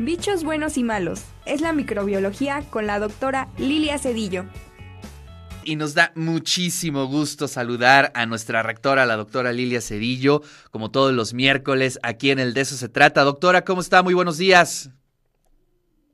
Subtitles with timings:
[0.00, 1.24] Bichos buenos y malos.
[1.44, 4.44] Es la microbiología con la doctora Lilia Cedillo.
[5.64, 11.12] Y nos da muchísimo gusto saludar a nuestra rectora, la doctora Lilia Cedillo, como todos
[11.12, 13.24] los miércoles, aquí en el De eso se trata.
[13.24, 14.04] Doctora, ¿cómo está?
[14.04, 14.90] Muy buenos días.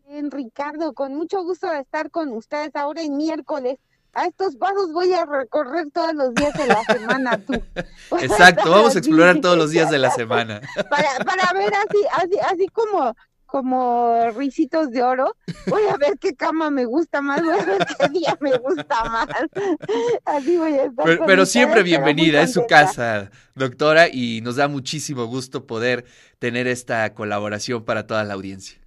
[0.09, 3.79] Bien, Ricardo, con mucho gusto de estar con ustedes ahora en miércoles
[4.15, 7.53] a estos pasos voy a recorrer todos los días de la semana tú.
[8.21, 10.61] Exacto, vamos a explorar todos los días de la semana.
[10.89, 13.15] Para, para ver así, así, así como
[13.55, 15.37] como risitos de oro.
[15.69, 19.05] Voy a ver qué cama me gusta más, voy a ver qué día me gusta
[19.05, 19.29] más.
[20.25, 21.25] Así voy a estar.
[21.25, 26.05] Pero, siempre bienvenida, es su casa, doctora, y nos da muchísimo gusto poder
[26.41, 28.81] tener esta colaboración para toda la audiencia.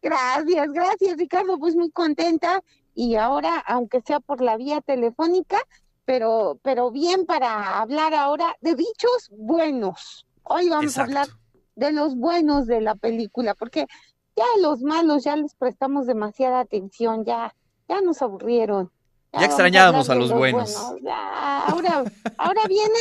[0.00, 2.62] Gracias, gracias, Ricardo, pues muy contenta.
[2.94, 5.58] Y ahora, aunque sea por la vía telefónica,
[6.06, 10.26] pero, pero bien para hablar ahora de bichos buenos.
[10.44, 11.28] Hoy vamos a hablar
[11.76, 13.86] de los buenos de la película, porque
[14.36, 17.54] ya los malos ya les prestamos demasiada atención, ya,
[17.88, 18.90] ya nos aburrieron.
[19.32, 20.76] Ya, extrañábamos a, los, buenos.
[20.76, 22.04] ahora,
[22.36, 22.98] ahora viene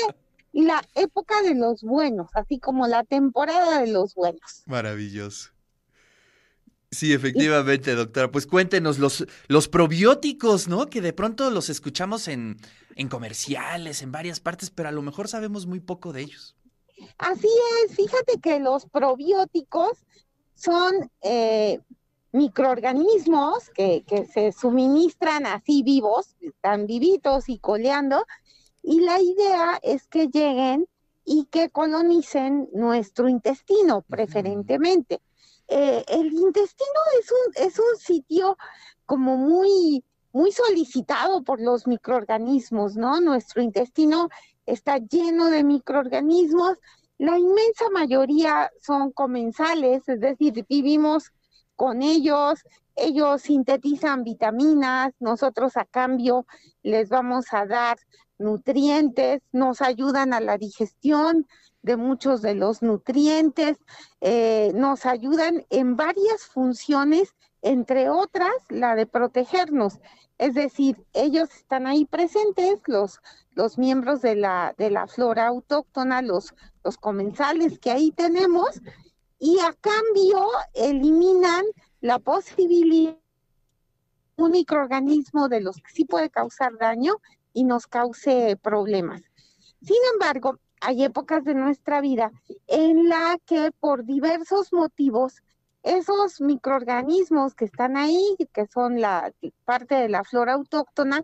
[0.54, 4.64] la época de los buenos, así como la temporada de los buenos.
[4.66, 5.52] Maravilloso.
[6.92, 8.32] Sí, efectivamente, doctora.
[8.32, 10.90] Pues cuéntenos los, los probióticos, ¿no?
[10.90, 12.58] Que de pronto los escuchamos en,
[12.96, 16.56] en comerciales, en varias partes, pero a lo mejor sabemos muy poco de ellos.
[17.22, 17.48] Así
[17.86, 19.92] es, fíjate que los probióticos
[20.56, 21.80] son eh,
[22.32, 28.26] microorganismos que, que, se suministran así vivos, están vivitos y coleando,
[28.82, 30.88] y la idea es que lleguen
[31.24, 35.22] y que colonicen nuestro intestino preferentemente.
[35.68, 38.58] Eh, el intestino es un, es un sitio
[39.06, 43.22] como muy, muy solicitado por los microorganismos, ¿no?
[43.22, 44.30] Nuestro intestino
[44.66, 46.78] está lleno de microorganismos.
[47.22, 51.32] La inmensa mayoría son comensales, es decir, vivimos
[51.76, 52.64] con ellos,
[52.96, 56.48] ellos sintetizan vitaminas, nosotros a cambio
[56.82, 58.00] les vamos a dar
[58.40, 61.46] nutrientes, nos ayudan a la digestión
[61.84, 63.78] de muchos de los nutrientes,
[64.22, 70.00] eh, nos ayudan en varias funciones, entre otras la de protegernos.
[70.42, 73.22] Es decir, ellos están ahí presentes, los,
[73.52, 78.82] los miembros de la, de la flora autóctona, los, los comensales que ahí tenemos,
[79.38, 81.64] y a cambio eliminan
[82.00, 83.16] la posibilidad
[84.38, 87.18] un microorganismo de los que sí puede causar daño
[87.54, 89.22] y nos cause problemas.
[89.84, 92.32] Sin embargo, hay épocas de nuestra vida
[92.66, 95.44] en la que por diversos motivos
[95.84, 99.34] esos microorganismos que están ahí, que son la
[99.66, 101.24] parte de la flora autóctona,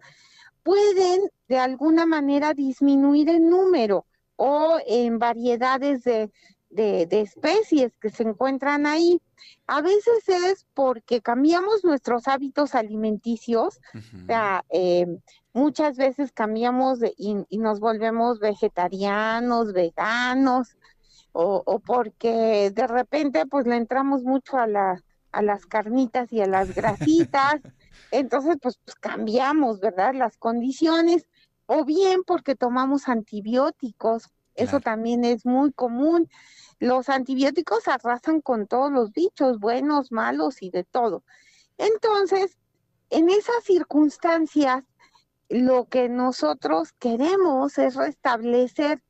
[0.63, 6.31] pueden de alguna manera disminuir en número o en variedades de,
[6.69, 9.21] especies que se encuentran ahí.
[9.67, 15.07] A veces es porque cambiamos nuestros hábitos alimenticios, o sea, eh,
[15.53, 20.75] muchas veces cambiamos y, y, nos volvemos vegetarianos, veganos,
[21.39, 26.47] o, porque de repente pues le entramos mucho a, la, a las carnitas y a
[26.47, 27.61] las grasitas,
[28.11, 30.15] entonces pues, pues, cambiamos, ¿verdad?
[30.15, 31.27] Las condiciones,
[31.67, 36.27] o bien porque tomamos antibióticos, eso también es muy común.
[36.79, 41.23] Los antibióticos arrasan con todos los bichos, buenos, malos y de todo.
[41.77, 42.57] Entonces,
[43.11, 44.83] en esas circunstancias,
[45.49, 49.03] lo que nosotros queremos es restablecer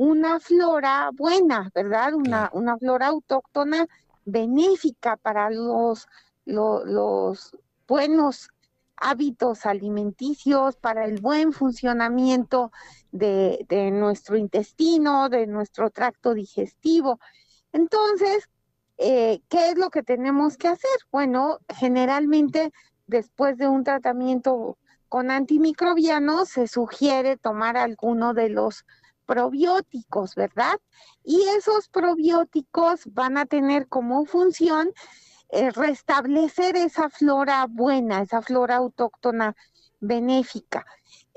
[0.00, 2.14] una flora buena, ¿verdad?
[2.14, 3.86] Una, una flora autóctona
[4.24, 6.08] benéfica para los,
[6.46, 7.54] los,
[7.86, 8.48] buenos
[8.96, 12.72] hábitos alimenticios, para el buen funcionamiento
[13.12, 17.20] de, de, nuestro intestino, de nuestro tracto digestivo.
[17.70, 18.48] Entonces,
[18.96, 20.98] eh, ¿qué es lo que tenemos que hacer?
[21.12, 22.72] Bueno, generalmente
[23.06, 24.78] después de un tratamiento
[25.10, 28.86] con antimicrobianos se sugiere tomar alguno de los
[29.30, 30.80] probióticos, ¿verdad?
[31.22, 34.92] Y esos probióticos van a tener como función
[35.50, 39.54] eh, restablecer esa flora buena, esa flora autóctona
[40.00, 40.84] benéfica.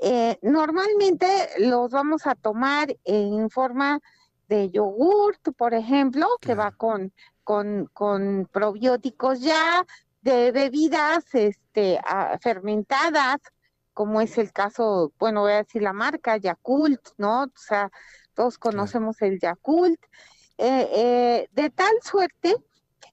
[0.00, 1.26] Eh, normalmente
[1.60, 4.00] los vamos a tomar en forma
[4.48, 7.12] de yogurt, por ejemplo, que va con,
[7.44, 9.86] con, con, probióticos ya,
[10.20, 12.00] de bebidas este,
[12.40, 13.38] fermentadas,
[13.94, 17.44] como es el caso, bueno, voy a decir la marca, Yakult, ¿no?
[17.44, 17.90] O sea,
[18.34, 20.00] todos conocemos el Yakult,
[20.58, 22.56] eh, eh, de tal suerte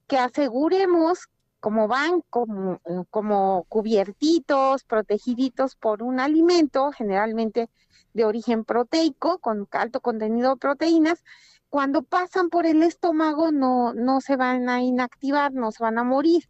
[0.06, 1.28] que aseguremos
[1.60, 2.80] como van como,
[3.10, 7.70] como cubiertitos, protegiditos por un alimento, generalmente
[8.14, 11.22] de origen proteico, con alto contenido de proteínas,
[11.68, 16.04] cuando pasan por el estómago no, no se van a inactivar, no se van a
[16.04, 16.48] morir.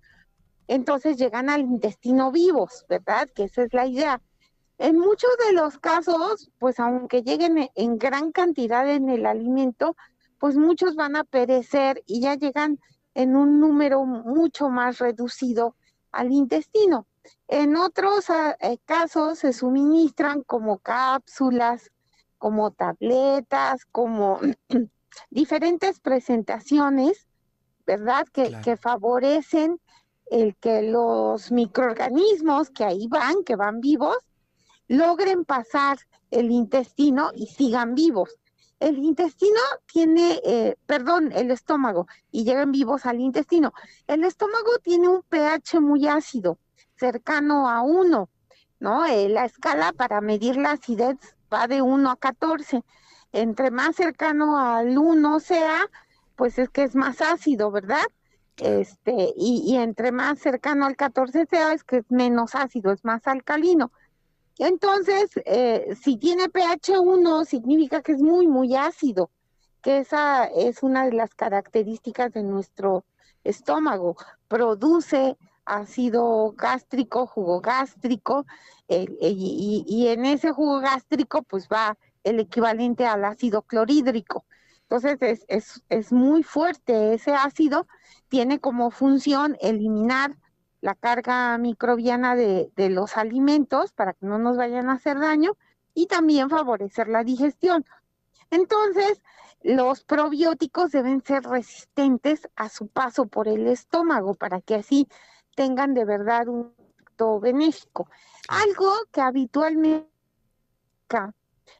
[0.68, 3.28] Entonces llegan al intestino vivos, ¿verdad?
[3.34, 4.20] Que esa es la idea.
[4.78, 9.96] En muchos de los casos, pues aunque lleguen en gran cantidad en el alimento,
[10.38, 12.80] pues muchos van a perecer y ya llegan
[13.14, 15.76] en un número mucho más reducido
[16.10, 17.06] al intestino.
[17.46, 21.92] En otros ah, eh, casos se suministran como cápsulas,
[22.38, 24.40] como tabletas, como
[25.30, 27.28] diferentes presentaciones,
[27.86, 28.26] ¿verdad?
[28.32, 29.80] Que, que favorecen
[30.32, 34.16] el que los microorganismos que ahí van, que van vivos,
[34.88, 35.98] logren pasar
[36.30, 38.38] el intestino y sigan vivos.
[38.80, 43.74] El intestino tiene, eh, perdón, el estómago, y llegan vivos al intestino.
[44.06, 46.58] El estómago tiene un pH muy ácido,
[46.96, 48.28] cercano a 1,
[48.80, 49.04] ¿no?
[49.04, 51.18] Eh, la escala para medir la acidez
[51.52, 52.82] va de 1 a 14.
[53.32, 55.86] Entre más cercano al 1 sea,
[56.36, 58.06] pues es que es más ácido, ¿verdad?
[58.58, 63.26] Este, y, entre más cercano al 14 sea, es que es menos ácido, es más
[63.26, 63.92] alcalino.
[64.58, 69.30] Entonces, eh, si tiene pH 1, significa que es muy, muy ácido,
[69.80, 73.04] que esa es una de las características de nuestro
[73.42, 74.16] estómago.
[74.48, 78.46] Produce ácido gástrico, jugo gástrico,
[78.88, 84.44] eh, y, y, en ese jugo gástrico pues va el equivalente al ácido clorhídrico.
[84.92, 87.86] Entonces es, es, es muy fuerte ese ácido,
[88.28, 90.36] tiene como función eliminar
[90.82, 95.56] la carga microbiana de, de, los alimentos para que no nos vayan a hacer daño
[95.94, 97.86] y también favorecer la digestión.
[98.50, 99.22] Entonces,
[99.62, 105.08] los probióticos deben ser resistentes a su paso por el estómago para que así
[105.56, 108.10] tengan de verdad un efecto benéfico.
[108.46, 110.10] Algo que habitualmente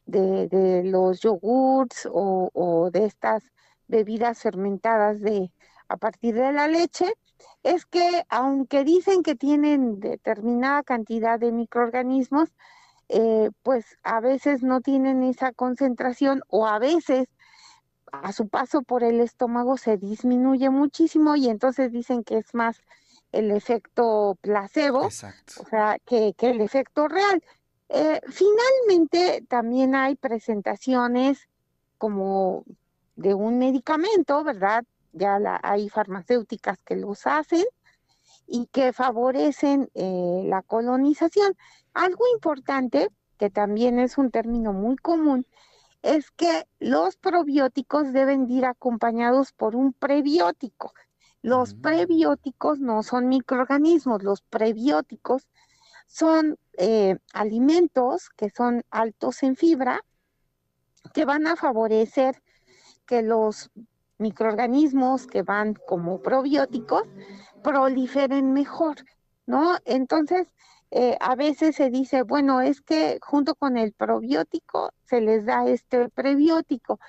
[0.05, 3.43] de, de los yogurts o, o de estas
[3.87, 5.51] bebidas fermentadas de
[5.87, 7.13] a partir de la leche
[7.61, 12.49] es que aunque dicen que tienen determinada cantidad de microorganismos,
[13.09, 17.27] eh, pues a veces no tienen esa concentración o a veces
[18.11, 22.81] a su paso por el estómago se disminuye muchísimo y entonces dicen que es más
[23.31, 25.63] el efecto placebo, Exacto.
[25.63, 27.43] o sea, que, que, el efecto real.
[27.95, 31.47] Eh, finalmente, también hay presentaciones
[31.99, 32.65] como
[33.15, 34.83] de un medicamento, ¿verdad?
[35.13, 37.63] ya la, hay farmacéuticas que los hacen
[38.47, 41.55] y que favorecen eh, la colonización.
[41.93, 45.45] Algo importante, que también es un término muy común,
[46.01, 50.93] es que los probióticos deben ir acompañados por un prebiótico.
[51.41, 51.81] Los mm.
[51.81, 55.47] prebióticos no son microorganismos, los prebióticos
[56.07, 60.01] son eh, alimentos que son altos en fibra,
[61.13, 62.41] que van a favorecer
[63.05, 63.69] que los
[64.17, 67.03] microorganismos que van como probióticos
[67.63, 68.97] proliferen mejor,
[69.45, 69.77] ¿no?
[69.85, 70.47] Entonces,
[70.91, 75.67] eh, a veces se dice, bueno, es que junto con el probiótico se les da
[75.67, 76.99] este prebiótico.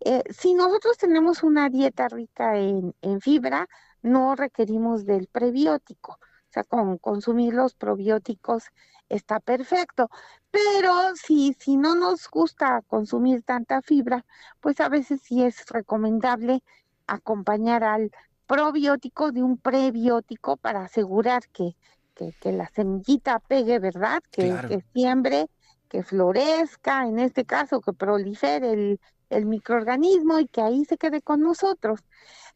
[0.00, 3.68] Eh, si nosotros tenemos una dieta rica en, en, fibra,
[4.02, 6.20] no requerimos del prebiótico.
[6.48, 8.64] O sea, con consumir los probióticos
[9.08, 10.10] está perfecto.
[10.50, 14.24] Pero si, si no nos gusta consumir tanta fibra,
[14.60, 16.62] pues a veces sí es recomendable
[17.06, 18.10] acompañar al
[18.46, 21.76] probiótico de un prebiótico para asegurar que,
[22.14, 24.22] que, que la semillita pegue, ¿verdad?
[24.30, 24.68] Que, claro.
[24.68, 25.46] que, siembre,
[25.88, 31.20] que florezca, en este caso, que prolifere el, el microorganismo y que ahí se quede
[31.22, 32.00] con nosotros.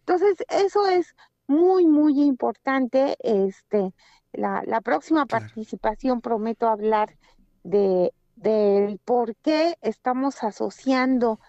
[0.00, 1.15] Entonces, eso es
[1.50, 3.16] muy, muy importante.
[3.21, 3.92] Este,
[4.33, 5.47] la, la próxima claro.
[5.47, 7.16] participación prometo hablar
[7.62, 11.40] de del por qué estamos asociando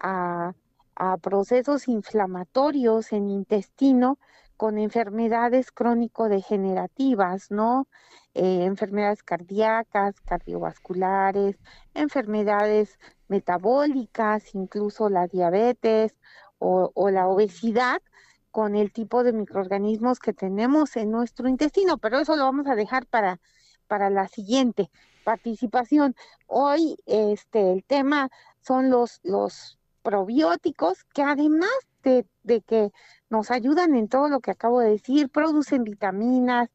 [0.00, 0.52] a,
[0.96, 4.18] a procesos inflamatorios en intestino
[4.56, 7.86] con enfermedades crónico-degenerativas, ¿no?
[8.34, 11.56] Eh, enfermedades cardíacas, cardiovasculares,
[11.94, 12.98] enfermedades
[13.28, 16.16] metabólicas, incluso la diabetes
[16.58, 18.02] o, o, la obesidad,
[18.50, 22.74] con el tipo de microorganismos que tenemos en nuestro intestino, pero eso lo vamos a
[22.74, 23.40] dejar para,
[23.86, 24.90] para la siguiente
[25.24, 26.14] participación.
[26.46, 28.30] Hoy este el tema
[28.60, 31.70] son los, los probióticos que además
[32.02, 32.90] de, de que
[33.28, 36.68] nos ayudan en todo lo que acabo de decir, producen vitaminas,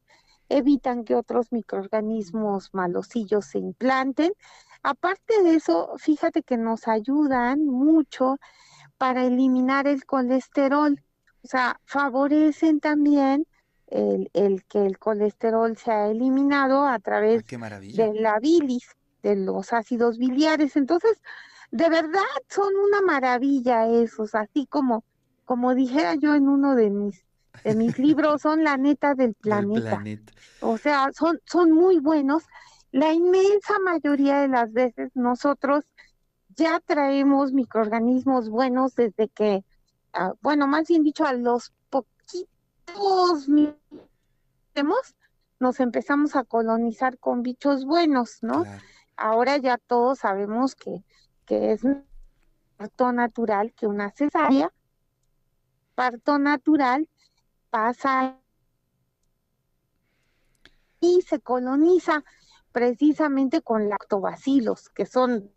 [0.50, 4.34] evitan que otros microorganismos malosillos se implanten.
[4.84, 8.38] Aparte de eso, fíjate que nos ayudan mucho
[8.98, 11.02] para eliminar el colesterol.
[11.46, 13.46] O sea, favorecen también
[13.86, 18.90] el, el que el colesterol se ha eliminado a través ah, de la bilis,
[19.22, 20.76] de los ácidos biliares.
[20.76, 21.22] Entonces,
[21.70, 25.04] de verdad son una maravilla esos, así como,
[25.44, 27.24] como dijera yo en uno de mis,
[27.64, 30.02] de mis libros, son la neta del planeta.
[30.62, 32.42] O sea, son, son muy buenos.
[32.92, 35.84] La inmensa mayoría de las veces nosotros
[36.56, 39.64] ya traemos microorganismos buenos desde que,
[40.42, 43.48] bueno, más bien dicho, a los poquitos
[45.60, 48.66] nos empezamos a colonizar con bichos buenos, ¿no?
[49.16, 51.04] Ahora ya todos sabemos que,
[51.46, 51.82] que es
[52.78, 54.72] parto natural, que una cesárea,
[55.96, 57.10] parto natural,
[57.70, 58.38] pasa
[61.00, 62.24] y se coloniza
[62.72, 65.52] precisamente con lactobacilos, que son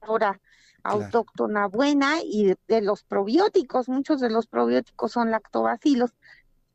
[0.00, 0.40] ahora
[0.88, 6.12] autóctona buena y de, los probióticos, muchos de los probióticos son lactobacilos.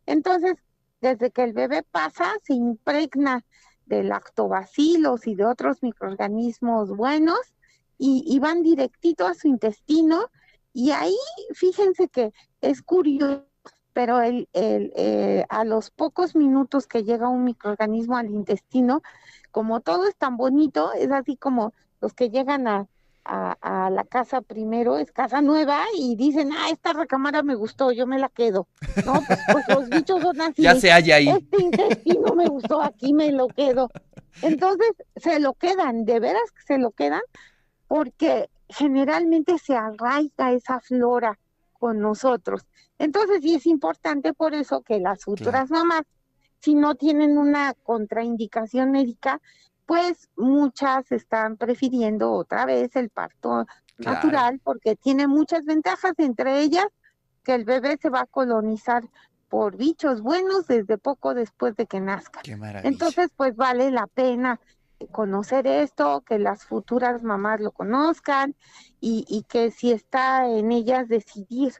[0.06, 0.56] Entonces,
[1.02, 3.44] desde que el bebé pasa, se impregna
[3.86, 7.40] de lactobacilos y de otros microorganismos buenos
[7.98, 10.30] y, van directito a su intestino
[10.74, 11.16] y ahí
[11.54, 13.46] fíjense que es curioso,
[13.94, 19.02] pero el, el, eh, a los pocos minutos que llega un microorganismo al intestino,
[19.52, 22.88] como todo es tan bonito, es así como los que llegan a,
[23.26, 28.06] a, la casa primero, es casa nueva, y dicen, ah, esta recámara me gustó, yo
[28.06, 28.68] me la quedo.
[29.06, 30.62] No, pues, pues los bichos son así.
[30.62, 31.30] Ya se halla ahí.
[31.30, 33.90] Este intestino me gustó, aquí me lo quedo.
[34.42, 37.22] Entonces, se lo quedan, de veras que se lo quedan,
[37.88, 41.40] porque generalmente se arraiga esa flora
[41.74, 42.66] con nosotros.
[42.98, 46.04] Entonces, sí es importante por eso que las futuras mamás,
[46.60, 49.42] si no tienen una contraindicación médica,
[49.86, 53.66] pues muchas están prefiriendo otra vez el parto
[53.98, 56.88] natural porque tiene muchas ventajas, entre ellas
[57.44, 59.04] que el bebé se va a colonizar
[59.50, 62.42] por bichos buenos desde poco después de que nazca.
[62.84, 64.60] Entonces, pues vale la pena
[65.12, 68.56] conocer esto, que las futuras mamás lo conozcan
[69.00, 71.74] y, y que si está en ellas decidir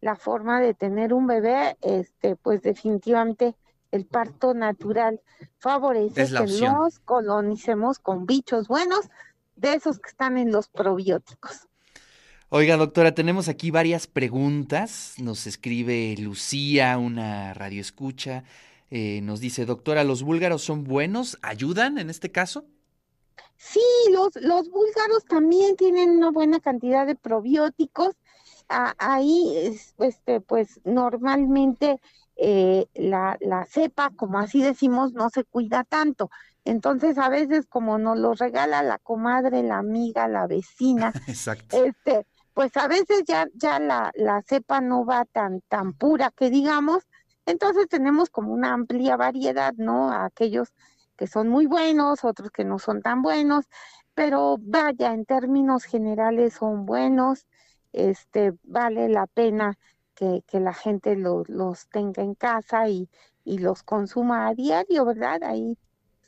[0.00, 3.56] la forma de tener un bebé, este, pues definitivamente
[3.90, 5.20] el parto natural
[5.58, 9.08] favorece que nos colonicemos con bichos buenos,
[9.56, 11.68] de esos que están en los probióticos.
[12.48, 15.14] Oiga, doctora, tenemos aquí varias preguntas.
[15.18, 18.44] Nos escribe Lucía, una radioescucha.
[18.90, 21.38] Eh, nos dice, doctora, ¿los búlgaros son buenos?
[21.42, 22.64] ¿Ayudan en este caso?
[23.56, 23.80] Sí,
[24.12, 28.14] los, los búlgaros también tienen una buena cantidad de probióticos.
[28.68, 32.00] ahí, este, pues normalmente
[32.36, 36.30] eh, la, la cepa, como así decimos, no se cuida tanto.
[36.64, 41.12] Entonces, a veces, como nos lo regala la comadre, la amiga, la vecina,
[41.72, 46.50] este, pues a veces ya, ya la, la cepa no va tan, tan pura que
[46.50, 47.06] digamos,
[47.46, 50.10] entonces tenemos como una amplia variedad, ¿no?
[50.12, 50.74] Aquellos
[51.16, 53.66] que son muy buenos, otros que no son tan buenos,
[54.14, 57.46] pero vaya, en términos generales son buenos,
[57.92, 59.78] este, vale la pena
[60.16, 63.08] que, que la gente los tenga en casa y,
[63.44, 65.44] y los consuma a diario, ¿verdad?
[65.44, 65.78] Ahí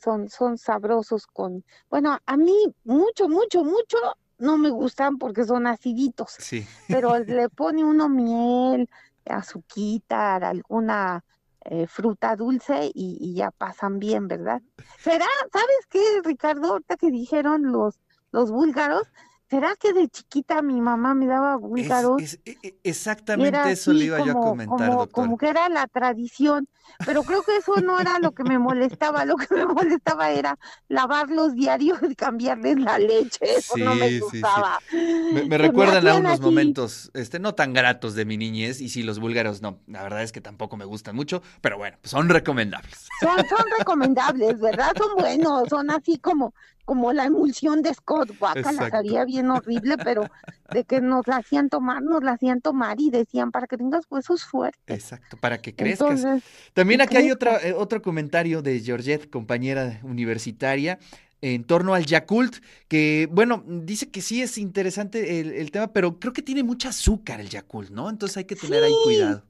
[0.01, 2.55] son, son sabrosos con, bueno, a mí
[2.85, 3.97] mucho, mucho, mucho
[4.37, 6.65] no me gustan porque son aciditos, sí.
[6.87, 8.89] pero le pone uno miel,
[9.25, 11.25] azuquita, alguna
[11.65, 14.61] eh, fruta dulce y, y, ya pasan bien, ¿verdad?
[14.99, 17.99] ¿Será, sabes qué, Ricardo, ahorita que dijeron los,
[18.31, 19.03] los búlgaros,
[19.49, 22.21] ¿será que de chiquita mi mamá me daba búlgaros?
[22.45, 26.67] E, e, exactamente eso le iba yo a comentar, como, Como que era la tradición,
[27.05, 30.57] pero creo que eso no era lo que me molestaba, lo que me molestaba era
[30.87, 34.79] lavarlos diarios y cambiarles la leche, eso no me gustaba.
[34.91, 39.19] Me, recuerdan a unos momentos este, no tan gratos de mi niñez, y sí, los
[39.19, 43.07] búlgaros no, la verdad es que tampoco me gustan mucho, pero bueno, pues son recomendables.
[43.19, 44.93] Son, son recomendables, ¿verdad?
[44.95, 46.53] Son buenos, son así como
[46.89, 50.23] como la emulsión de Scott, guaca, la sabía bien horrible, pero
[50.71, 54.05] de que nos la hacían tomar, nos la hacían tomar y decían para que tengas
[54.09, 54.81] huesos fuertes.
[54.87, 56.25] Exacto, para que crezcas.
[56.73, 60.97] También aquí hay otra, eh, otro comentario de Georgette, compañera universitaria,
[61.41, 62.55] en torno al Yakult,
[62.87, 67.39] que bueno, dice que sí es interesante el, tema, pero creo que tiene mucha azúcar
[67.39, 68.09] el Yakult, ¿no?
[68.09, 69.43] Entonces hay que tener ahí cuidado.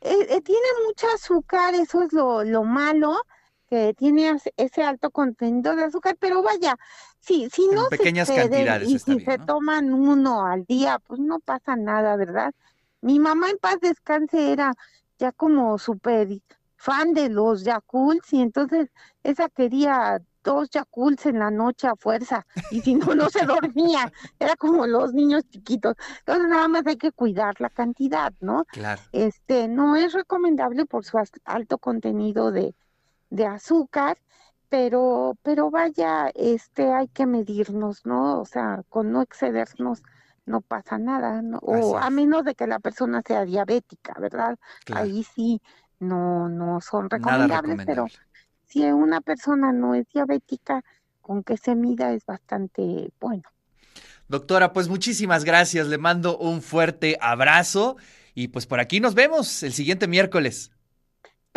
[0.00, 3.16] Eh, eh, tiene mucha azúcar, eso es lo, lo malo
[3.68, 6.76] que tiene ese alto contenido de azúcar, pero vaya,
[7.20, 11.76] sí, si no pequeñas cantidades y si se toman uno al día, pues no pasa
[11.76, 12.54] nada, ¿verdad?
[13.00, 14.74] Mi mamá en paz descanse era
[15.18, 16.40] ya como súper
[16.76, 18.88] fan de los Yakults y entonces
[19.22, 24.10] esa quería dos Yakults en la noche a fuerza y si no, no se dormía.
[24.38, 25.94] Era como los niños chiquitos.
[26.20, 28.64] Entonces nada más hay que cuidar la cantidad, ¿no?
[28.66, 29.02] Claro.
[29.12, 32.74] Este, no es recomendable por su alto contenido de,
[33.30, 34.18] de azúcar,
[34.68, 38.40] pero, pero vaya, este, hay que medirnos, ¿no?
[38.40, 40.02] O sea, con no excedernos
[40.46, 41.58] no pasa nada, ¿no?
[41.58, 44.58] O a menos de que la persona sea diabética, ¿verdad?
[44.92, 45.60] Ahí sí
[46.00, 48.06] no, no son recomendables, pero
[48.66, 50.82] si una persona no es diabética,
[51.20, 53.42] con que se mida es bastante bueno.
[54.28, 57.96] Doctora, pues muchísimas gracias, le mando un fuerte abrazo
[58.34, 60.70] y pues por aquí nos vemos el siguiente miércoles.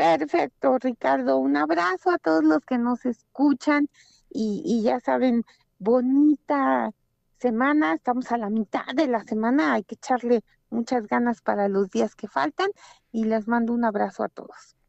[0.02, 1.38] Perfecto, Ricardo.
[1.38, 3.88] Un abrazo a todos los que nos escuchan
[4.32, 5.44] y, ya saben,
[5.78, 6.90] bonita
[7.38, 7.94] semana.
[7.94, 9.74] Estamos a la mitad de la semana.
[9.74, 12.72] Hay que echarle muchas ganas para los días que faltan
[13.12, 14.76] y les mando un abrazo a todos.